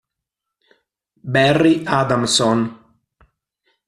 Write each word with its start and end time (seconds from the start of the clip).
Barry 1.33 1.85
Adamson 1.85 2.59